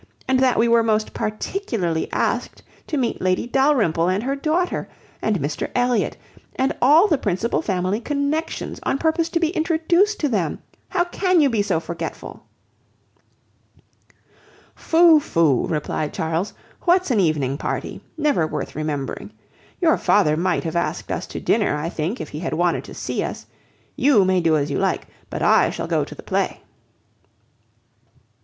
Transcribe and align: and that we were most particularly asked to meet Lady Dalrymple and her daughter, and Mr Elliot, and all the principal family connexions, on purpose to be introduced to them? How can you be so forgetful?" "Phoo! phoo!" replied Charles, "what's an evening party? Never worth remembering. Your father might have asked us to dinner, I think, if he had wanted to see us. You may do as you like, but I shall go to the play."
and 0.27 0.39
that 0.39 0.57
we 0.57 0.67
were 0.67 0.81
most 0.81 1.13
particularly 1.13 2.11
asked 2.11 2.63
to 2.87 2.97
meet 2.97 3.21
Lady 3.21 3.45
Dalrymple 3.45 4.09
and 4.09 4.23
her 4.23 4.35
daughter, 4.35 4.89
and 5.21 5.39
Mr 5.39 5.69
Elliot, 5.75 6.17
and 6.55 6.75
all 6.81 7.07
the 7.07 7.19
principal 7.19 7.61
family 7.61 7.99
connexions, 8.01 8.79
on 8.81 8.97
purpose 8.97 9.29
to 9.29 9.39
be 9.39 9.49
introduced 9.51 10.19
to 10.19 10.27
them? 10.27 10.57
How 10.89 11.03
can 11.03 11.39
you 11.39 11.51
be 11.51 11.61
so 11.61 11.79
forgetful?" 11.79 12.43
"Phoo! 14.73 15.19
phoo!" 15.19 15.67
replied 15.67 16.13
Charles, 16.15 16.55
"what's 16.85 17.11
an 17.11 17.19
evening 17.19 17.59
party? 17.59 18.01
Never 18.17 18.47
worth 18.47 18.75
remembering. 18.75 19.29
Your 19.79 19.99
father 19.99 20.35
might 20.35 20.63
have 20.63 20.75
asked 20.75 21.11
us 21.11 21.27
to 21.27 21.39
dinner, 21.39 21.75
I 21.77 21.89
think, 21.89 22.19
if 22.19 22.29
he 22.29 22.39
had 22.39 22.55
wanted 22.55 22.83
to 22.85 22.95
see 22.95 23.21
us. 23.21 23.45
You 23.95 24.25
may 24.25 24.41
do 24.41 24.57
as 24.57 24.71
you 24.71 24.79
like, 24.79 25.05
but 25.29 25.43
I 25.43 25.69
shall 25.69 25.85
go 25.85 26.03
to 26.03 26.15
the 26.15 26.23
play." 26.23 26.61